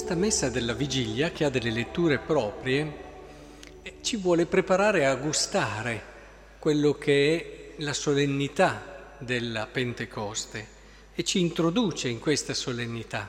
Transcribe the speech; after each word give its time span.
Questa 0.00 0.18
messa 0.18 0.48
della 0.48 0.72
vigilia, 0.72 1.30
che 1.30 1.44
ha 1.44 1.50
delle 1.50 1.70
letture 1.70 2.16
proprie, 2.16 2.92
eh, 3.82 3.96
ci 4.00 4.16
vuole 4.16 4.46
preparare 4.46 5.04
a 5.04 5.14
gustare 5.14 6.02
quello 6.58 6.94
che 6.94 7.74
è 7.76 7.82
la 7.82 7.92
solennità 7.92 9.14
della 9.18 9.66
Pentecoste 9.66 10.66
e 11.14 11.22
ci 11.22 11.40
introduce 11.40 12.08
in 12.08 12.18
questa 12.18 12.54
solennità. 12.54 13.28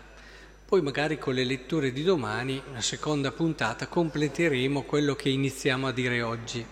Poi 0.65 0.81
magari 0.81 1.19
con 1.19 1.33
le 1.33 1.43
letture 1.43 1.91
di 1.91 2.03
domani, 2.03 2.63
una 2.69 2.81
seconda 2.81 3.33
puntata, 3.33 3.87
completeremo 3.87 4.83
quello 4.83 5.13
che 5.13 5.27
iniziamo 5.27 5.87
a 5.87 5.91
dire 5.91 6.21
oggi. 6.21 6.65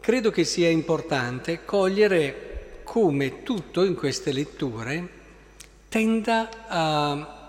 Credo 0.00 0.32
che 0.32 0.42
sia 0.42 0.68
importante 0.68 1.64
cogliere 1.64 2.80
come 2.82 3.44
tutto 3.44 3.84
in 3.84 3.94
queste 3.94 4.32
letture 4.32 5.08
tenda 5.88 6.66
a 6.66 7.43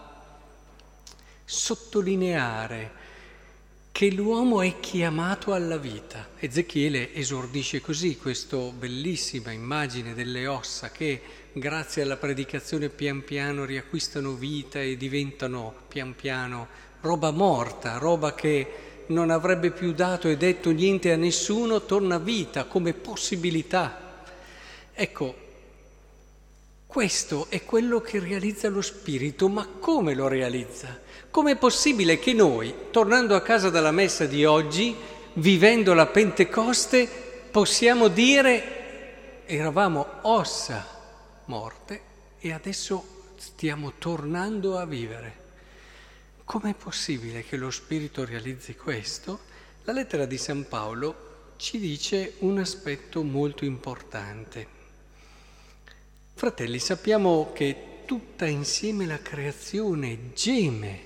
sottolineare 1.45 3.03
che 3.91 4.11
l'uomo 4.11 4.61
è 4.61 4.79
chiamato 4.81 5.53
alla 5.53 5.77
vita. 5.77 6.27
Ezechiele 6.37 7.13
esordisce 7.13 7.79
così 7.79 8.17
questa 8.17 8.57
bellissima 8.57 9.51
immagine 9.51 10.13
delle 10.13 10.47
ossa 10.47 10.91
che 10.91 11.21
grazie 11.53 12.01
alla 12.01 12.17
predicazione 12.17 12.89
pian 12.89 13.23
piano 13.23 13.63
riacquistano 13.63 14.33
vita 14.33 14.81
e 14.81 14.97
diventano 14.97 15.73
pian 15.87 16.13
piano 16.13 16.67
roba 16.99 17.31
morta, 17.31 17.97
roba 17.97 18.33
che 18.33 18.67
non 19.07 19.29
avrebbe 19.29 19.71
più 19.71 19.93
dato 19.93 20.27
e 20.27 20.35
detto 20.35 20.71
niente 20.71 21.13
a 21.13 21.15
nessuno, 21.15 21.85
torna 21.85 22.17
vita 22.17 22.65
come 22.65 22.93
possibilità. 22.93 24.23
Ecco, 24.93 25.44
questo 26.95 27.47
è 27.49 27.65
quello 27.65 27.99
che 27.99 28.19
realizza 28.19 28.69
lo 28.69 28.81
Spirito, 28.81 29.49
ma 29.49 29.67
come 29.67 30.13
lo 30.13 30.29
realizza? 30.29 30.97
Com'è 31.29 31.57
possibile 31.57 32.19
che 32.19 32.31
noi, 32.31 32.73
tornando 32.89 33.35
a 33.35 33.41
casa 33.41 33.69
dalla 33.69 33.91
messa 33.91 34.25
di 34.25 34.45
oggi, 34.45 34.95
vivendo 35.33 35.93
la 35.93 36.05
Pentecoste, 36.05 37.05
possiamo 37.51 38.07
dire 38.07 39.43
eravamo 39.45 40.07
ossa 40.21 40.87
morte 41.47 42.01
e 42.39 42.53
adesso 42.53 43.33
stiamo 43.35 43.95
tornando 43.99 44.77
a 44.77 44.85
vivere? 44.85 45.35
Com'è 46.45 46.75
possibile 46.75 47.43
che 47.43 47.57
lo 47.57 47.71
Spirito 47.71 48.23
realizzi 48.23 48.73
questo? 48.73 49.39
La 49.83 49.91
lettera 49.91 50.23
di 50.25 50.37
San 50.37 50.65
Paolo 50.65 51.51
ci 51.57 51.77
dice 51.77 52.35
un 52.37 52.57
aspetto 52.57 53.21
molto 53.21 53.65
importante. 53.65 54.74
Fratelli, 56.37 56.79
sappiamo 56.79 57.53
che 57.53 58.01
tutta 58.05 58.45
insieme 58.45 59.05
la 59.05 59.21
creazione 59.21 60.33
geme 60.33 60.99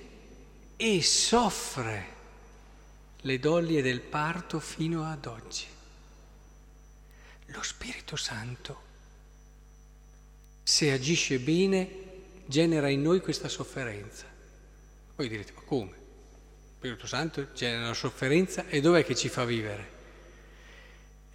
e 0.75 1.03
soffre 1.03 2.07
le 3.21 3.37
doglie 3.37 3.83
del 3.83 4.01
parto 4.01 4.59
fino 4.59 5.03
ad 5.03 5.27
oggi. 5.27 5.65
Lo 7.45 7.61
Spirito 7.61 8.15
Santo, 8.15 8.81
se 10.63 10.91
agisce 10.91 11.37
bene, 11.37 11.89
genera 12.47 12.89
in 12.89 13.03
noi 13.03 13.21
questa 13.21 13.47
sofferenza. 13.47 14.25
Poi 15.13 15.29
direte, 15.29 15.51
ma 15.53 15.61
come? 15.61 15.91
Lo 15.91 16.75
Spirito 16.77 17.05
Santo 17.05 17.53
genera 17.53 17.83
una 17.83 17.93
sofferenza 17.93 18.65
e 18.67 18.81
dov'è 18.81 19.05
che 19.05 19.15
ci 19.15 19.29
fa 19.29 19.45
vivere? 19.45 19.89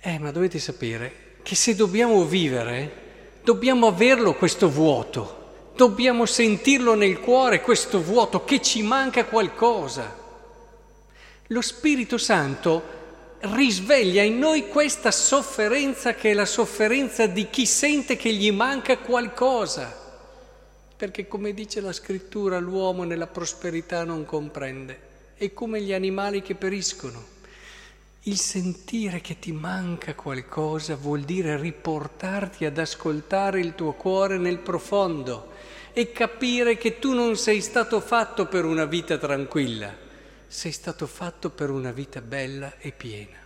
Eh, 0.00 0.18
ma 0.18 0.32
dovete 0.32 0.58
sapere 0.58 1.36
che 1.44 1.54
se 1.54 1.76
dobbiamo 1.76 2.24
vivere, 2.24 3.02
dobbiamo 3.44 3.86
averlo 3.86 4.34
questo 4.34 4.68
vuoto 4.68 5.42
Dobbiamo 5.76 6.24
sentirlo 6.24 6.94
nel 6.94 7.18
cuore 7.18 7.60
questo 7.60 8.00
vuoto, 8.00 8.44
che 8.44 8.62
ci 8.62 8.82
manca 8.82 9.24
qualcosa. 9.24 10.22
Lo 11.48 11.60
Spirito 11.60 12.16
Santo 12.16 12.92
risveglia 13.40 14.22
in 14.22 14.38
noi 14.38 14.68
questa 14.68 15.10
sofferenza 15.10 16.14
che 16.14 16.30
è 16.30 16.34
la 16.34 16.46
sofferenza 16.46 17.26
di 17.26 17.50
chi 17.50 17.66
sente 17.66 18.14
che 18.14 18.32
gli 18.32 18.52
manca 18.52 18.98
qualcosa. 18.98 20.02
Perché 20.96 21.26
come 21.26 21.52
dice 21.52 21.80
la 21.80 21.92
scrittura, 21.92 22.60
l'uomo 22.60 23.02
nella 23.02 23.26
prosperità 23.26 24.04
non 24.04 24.24
comprende, 24.24 25.00
è 25.34 25.52
come 25.52 25.80
gli 25.80 25.92
animali 25.92 26.40
che 26.40 26.54
periscono. 26.54 27.33
Il 28.26 28.38
sentire 28.38 29.20
che 29.20 29.38
ti 29.38 29.52
manca 29.52 30.14
qualcosa 30.14 30.96
vuol 30.96 31.24
dire 31.24 31.60
riportarti 31.60 32.64
ad 32.64 32.78
ascoltare 32.78 33.60
il 33.60 33.74
tuo 33.74 33.92
cuore 33.92 34.38
nel 34.38 34.60
profondo 34.60 35.52
e 35.92 36.10
capire 36.10 36.78
che 36.78 36.98
tu 36.98 37.12
non 37.12 37.36
sei 37.36 37.60
stato 37.60 38.00
fatto 38.00 38.46
per 38.46 38.64
una 38.64 38.86
vita 38.86 39.18
tranquilla, 39.18 39.94
sei 40.46 40.72
stato 40.72 41.06
fatto 41.06 41.50
per 41.50 41.68
una 41.68 41.92
vita 41.92 42.22
bella 42.22 42.78
e 42.78 42.92
piena. 42.92 43.36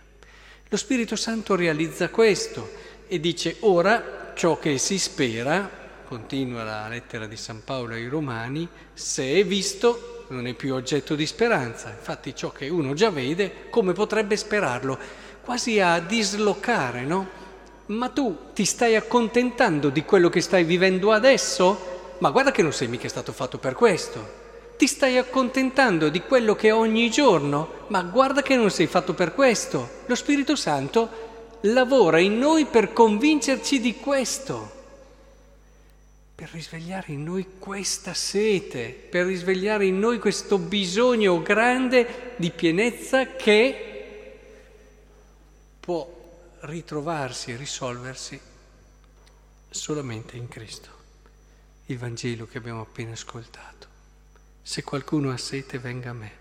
Lo 0.69 0.77
Spirito 0.77 1.17
Santo 1.17 1.57
realizza 1.57 2.07
questo 2.07 2.71
e 3.09 3.19
dice 3.19 3.57
ora 3.59 4.31
ciò 4.33 4.57
che 4.59 4.77
si 4.77 4.97
spera, 4.97 5.69
continua 6.05 6.63
la 6.63 6.87
lettera 6.87 7.27
di 7.27 7.35
San 7.35 7.65
Paolo 7.65 7.95
ai 7.95 8.07
Romani, 8.07 8.65
se 8.93 9.29
è 9.33 9.45
visto 9.45 10.18
non 10.29 10.47
è 10.47 10.53
più 10.53 10.73
oggetto 10.73 11.15
di 11.15 11.25
speranza. 11.25 11.89
Infatti 11.89 12.35
ciò 12.35 12.51
che 12.51 12.69
uno 12.69 12.93
già 12.93 13.09
vede, 13.11 13.69
come 13.69 13.93
potrebbe 13.93 14.35
sperarlo? 14.35 14.97
Quasi 15.41 15.79
a 15.79 15.99
dislocare, 15.99 17.01
no? 17.01 17.27
Ma 17.87 18.09
tu 18.09 18.35
ti 18.53 18.65
stai 18.65 18.95
accontentando 18.95 19.89
di 19.89 20.03
quello 20.03 20.29
che 20.29 20.41
stai 20.41 20.63
vivendo 20.63 21.11
adesso? 21.11 21.97
ma 22.19 22.31
guarda 22.31 22.51
che 22.51 22.61
non 22.61 22.73
sei 22.73 22.87
mica 22.87 23.07
stato 23.07 23.31
fatto 23.31 23.57
per 23.57 23.73
questo. 23.73 24.37
Ti 24.77 24.87
stai 24.87 25.17
accontentando 25.17 26.09
di 26.09 26.21
quello 26.21 26.55
che 26.55 26.71
ogni 26.71 27.09
giorno, 27.09 27.85
ma 27.87 28.01
guarda 28.01 28.41
che 28.41 28.55
non 28.55 28.69
sei 28.69 28.87
fatto 28.87 29.13
per 29.13 29.33
questo. 29.33 29.89
Lo 30.05 30.15
Spirito 30.15 30.55
Santo 30.55 31.27
lavora 31.61 32.19
in 32.19 32.37
noi 32.37 32.65
per 32.65 32.93
convincerci 32.93 33.79
di 33.79 33.95
questo, 33.95 34.71
per 36.39 36.51
risvegliare 36.51 37.11
in 37.11 37.23
noi 37.23 37.57
questa 37.59 38.13
sete, 38.13 38.91
per 38.91 39.25
risvegliare 39.25 39.85
in 39.85 39.99
noi 39.99 40.19
questo 40.19 40.57
bisogno 40.57 41.41
grande 41.41 42.33
di 42.37 42.49
pienezza 42.49 43.35
che 43.35 44.37
può 45.81 46.55
ritrovarsi 46.61 47.51
e 47.51 47.57
risolversi 47.57 48.39
solamente 49.69 50.37
in 50.37 50.47
Cristo 50.47 50.89
il 51.87 51.97
Vangelo 51.97 52.47
che 52.47 52.57
abbiamo 52.57 52.83
appena 52.83 53.11
ascoltato. 53.11 53.87
Se 54.61 54.81
qualcuno 54.81 55.31
ha 55.31 55.37
sete, 55.37 55.77
venga 55.77 56.11
a 56.11 56.13
me, 56.13 56.31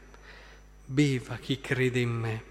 beva 0.84 1.38
chi 1.38 1.60
crede 1.60 1.98
in 1.98 2.10
me. 2.10 2.42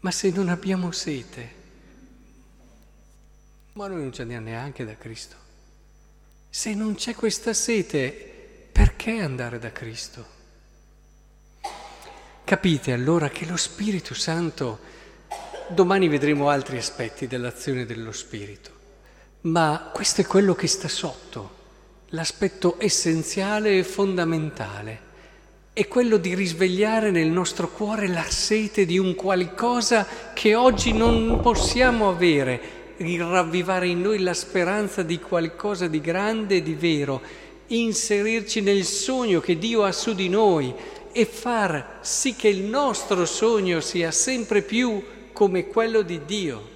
Ma 0.00 0.10
se 0.10 0.32
non 0.32 0.48
abbiamo 0.48 0.90
sete, 0.90 1.54
ma 3.74 3.86
noi 3.86 4.00
non 4.00 4.12
ci 4.12 4.22
andiamo 4.22 4.46
neanche 4.46 4.84
da 4.84 4.96
Cristo. 4.96 5.42
Se 6.56 6.72
non 6.72 6.94
c'è 6.94 7.16
questa 7.16 7.52
sete, 7.52 8.12
perché 8.70 9.18
andare 9.18 9.58
da 9.58 9.72
Cristo? 9.72 10.24
Capite 12.44 12.92
allora 12.92 13.28
che 13.28 13.44
lo 13.44 13.56
Spirito 13.56 14.14
Santo, 14.14 14.78
domani 15.66 16.06
vedremo 16.06 16.48
altri 16.48 16.76
aspetti 16.76 17.26
dell'azione 17.26 17.86
dello 17.86 18.12
Spirito, 18.12 18.70
ma 19.40 19.90
questo 19.92 20.20
è 20.20 20.26
quello 20.26 20.54
che 20.54 20.68
sta 20.68 20.86
sotto, 20.86 21.56
l'aspetto 22.10 22.76
essenziale 22.78 23.76
e 23.76 23.82
fondamentale. 23.82 25.00
È 25.72 25.88
quello 25.88 26.18
di 26.18 26.36
risvegliare 26.36 27.10
nel 27.10 27.30
nostro 27.30 27.68
cuore 27.68 28.06
la 28.06 28.30
sete 28.30 28.86
di 28.86 28.96
un 28.96 29.16
qualcosa 29.16 30.06
che 30.32 30.54
oggi 30.54 30.92
non 30.92 31.40
possiamo 31.40 32.08
avere, 32.08 32.83
ravvivare 32.96 33.88
in 33.88 34.00
noi 34.00 34.20
la 34.20 34.34
speranza 34.34 35.02
di 35.02 35.18
qualcosa 35.18 35.86
di 35.86 36.00
grande 36.00 36.56
e 36.56 36.62
di 36.62 36.74
vero, 36.74 37.20
inserirci 37.66 38.60
nel 38.60 38.84
sogno 38.84 39.40
che 39.40 39.58
Dio 39.58 39.84
ha 39.84 39.92
su 39.92 40.14
di 40.14 40.28
noi 40.28 40.74
e 41.12 41.24
far 41.24 41.98
sì 42.00 42.34
che 42.34 42.48
il 42.48 42.62
nostro 42.62 43.24
sogno 43.24 43.80
sia 43.80 44.10
sempre 44.10 44.62
più 44.62 45.02
come 45.32 45.66
quello 45.68 46.02
di 46.02 46.24
Dio. 46.24 46.72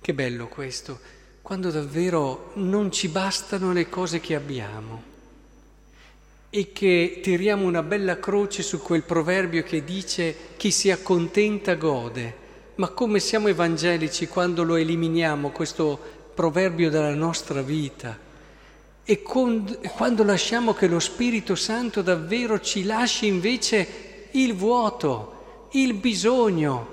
Che 0.00 0.14
bello 0.14 0.48
questo, 0.48 0.98
quando 1.42 1.70
davvero 1.70 2.52
non 2.54 2.92
ci 2.92 3.08
bastano 3.08 3.72
le 3.72 3.88
cose 3.88 4.20
che 4.20 4.34
abbiamo 4.34 5.08
e 6.48 6.72
che 6.72 7.20
tiriamo 7.22 7.64
una 7.64 7.82
bella 7.82 8.18
croce 8.18 8.62
su 8.62 8.80
quel 8.80 9.02
proverbio 9.04 9.62
che 9.62 9.84
dice 9.84 10.34
chi 10.56 10.70
si 10.70 10.90
accontenta 10.90 11.74
gode. 11.74 12.48
Ma 12.80 12.88
come 12.88 13.20
siamo 13.20 13.48
evangelici 13.48 14.26
quando 14.26 14.62
lo 14.62 14.76
eliminiamo, 14.76 15.50
questo 15.50 16.00
proverbio 16.32 16.88
dalla 16.88 17.14
nostra 17.14 17.60
vita? 17.60 18.18
E 19.04 19.20
con, 19.20 19.80
quando 19.94 20.24
lasciamo 20.24 20.72
che 20.72 20.86
lo 20.86 20.98
Spirito 20.98 21.54
Santo 21.56 22.00
davvero 22.00 22.58
ci 22.58 22.84
lasci 22.84 23.26
invece 23.26 24.28
il 24.30 24.54
vuoto, 24.54 25.68
il 25.72 25.92
bisogno, 25.92 26.88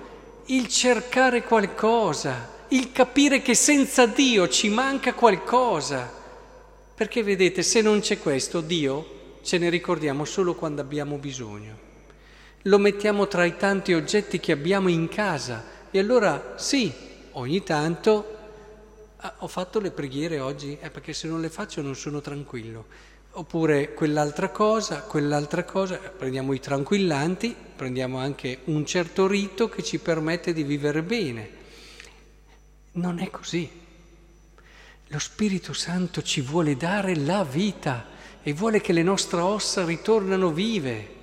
il 0.48 0.68
cercare 0.68 1.44
qualcosa, 1.44 2.66
il 2.68 2.92
capire 2.92 3.42
che 3.42 3.54
senza 3.54 4.08
Dio 4.08 4.50
ci 4.50 4.68
manca 4.68 5.14
qualcosa. 5.14 6.12
Perché 6.96 7.24
vedete, 7.24 7.64
se 7.64 7.80
non 7.80 8.02
c'è 8.02 8.20
questo, 8.20 8.60
Dio 8.60 9.40
ce 9.42 9.58
ne 9.58 9.70
ricordiamo 9.70 10.26
solo 10.26 10.54
quando 10.54 10.82
abbiamo 10.82 11.16
bisogno. 11.16 11.86
Lo 12.64 12.78
mettiamo 12.78 13.30
tra 13.30 13.46
i 13.46 13.56
tanti 13.56 13.94
oggetti 13.94 14.42
che 14.42 14.52
abbiamo 14.52 14.90
in 14.90 15.08
casa 15.08 15.76
e 15.98 16.00
allora 16.00 16.54
sì, 16.58 16.94
ogni 17.32 17.64
tanto 17.64 18.38
ah, 19.18 19.34
ho 19.40 19.48
fatto 19.48 19.80
le 19.80 19.90
preghiere 19.90 20.40
oggi, 20.40 20.78
eh, 20.80 20.92
perché 20.92 21.12
se 21.12 21.28
non 21.28 21.42
le 21.42 21.50
faccio 21.50 21.82
non 21.82 21.96
sono 21.96 22.22
tranquillo. 22.22 22.86
Oppure 23.32 23.94
quell'altra 23.96 24.50
cosa, 24.50 25.02
quell'altra 25.02 25.64
cosa, 25.64 25.98
prendiamo 25.98 26.54
i 26.54 26.60
tranquillanti, 26.60 27.56
prendiamo 27.76 28.20
anche 28.20 28.60
un 28.66 28.86
certo 28.86 29.26
rito 29.26 29.70
che 29.70 29.84
ci 29.84 29.98
permette 29.98 30.54
di 30.54 30.64
vivere 30.64 31.02
bene. 31.02 31.50
Non 32.94 33.18
è 33.18 33.32
così. 33.32 33.68
Lo 35.08 35.20
Spirito 35.20 35.74
Santo 35.74 36.22
ci 36.22 36.42
vuole 36.42 36.78
dare 36.78 37.16
la 37.16 37.44
vita 37.44 38.06
e 38.44 38.54
vuole 38.54 38.82
che 38.82 38.94
le 38.94 39.04
nostre 39.04 39.40
ossa 39.40 39.84
ritornano 39.84 40.52
vive. 40.52 41.16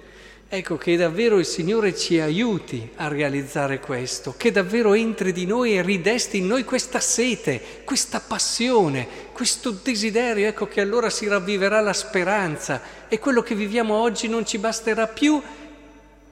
Ecco 0.46 0.76
che 0.76 0.96
davvero 0.96 1.38
il 1.38 1.46
Signore 1.46 1.96
ci 1.96 2.20
aiuti 2.20 2.88
a 2.96 3.08
realizzare 3.08 3.80
questo, 3.80 4.34
che 4.36 4.52
davvero 4.52 4.92
entri 4.94 5.32
di 5.32 5.46
noi 5.46 5.76
e 5.76 5.82
ridesti 5.82 6.38
in 6.38 6.46
noi 6.46 6.64
questa 6.64 7.00
sete, 7.00 7.60
questa 7.82 8.20
passione, 8.20 9.08
questo 9.32 9.70
desiderio, 9.70 10.46
ecco 10.46 10.68
che 10.68 10.80
allora 10.80 11.10
si 11.10 11.26
ravviverà 11.26 11.80
la 11.80 11.92
speranza. 11.92 12.80
E 13.08 13.18
quello 13.18 13.42
che 13.42 13.54
viviamo 13.54 13.94
oggi 13.94 14.28
non 14.28 14.46
ci 14.46 14.58
basterà 14.58 15.08
più 15.08 15.42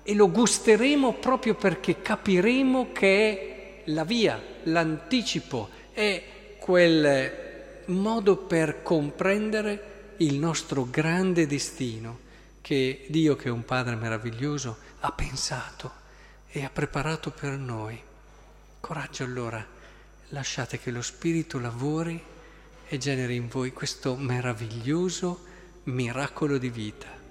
e 0.04 0.14
lo 0.14 0.30
gusteremo 0.30 1.14
proprio 1.14 1.54
perché 1.54 2.00
capiremo 2.00 2.92
che 2.92 3.28
è 3.30 3.82
la 3.86 4.04
via, 4.04 4.40
l'anticipo, 4.64 5.68
è 5.92 6.22
quel 6.58 7.32
modo 7.86 8.36
per 8.36 8.82
comprendere 8.82 9.90
il 10.18 10.34
nostro 10.34 10.86
grande 10.88 11.48
destino 11.48 12.21
che 12.62 13.04
Dio, 13.08 13.36
che 13.36 13.48
è 13.48 13.50
un 13.50 13.64
Padre 13.64 13.96
meraviglioso, 13.96 14.78
ha 15.00 15.12
pensato 15.12 15.92
e 16.48 16.64
ha 16.64 16.70
preparato 16.70 17.30
per 17.30 17.52
noi. 17.58 18.00
Coraggio 18.80 19.24
allora, 19.24 19.64
lasciate 20.28 20.78
che 20.78 20.90
lo 20.90 21.02
Spirito 21.02 21.58
lavori 21.58 22.22
e 22.88 22.98
generi 22.98 23.36
in 23.36 23.48
voi 23.48 23.72
questo 23.72 24.16
meraviglioso 24.16 25.44
miracolo 25.84 26.56
di 26.56 26.70
vita. 26.70 27.21